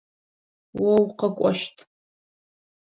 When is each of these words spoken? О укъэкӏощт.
О 0.89 0.89
укъэкӏощт. 1.03 1.75